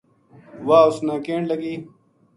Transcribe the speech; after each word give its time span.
واہ 0.67 0.85
اس 0.89 0.97
نا 1.05 1.15
کہن 1.25 1.41
لگی 1.51 1.75